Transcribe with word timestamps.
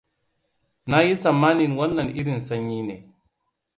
Na 0.89 0.97
yi 1.05 1.13
tsammani 1.21 1.65
wannan 1.77 2.09
irin 2.19 2.41
sanyi 2.47 2.79
ne. 2.87 2.97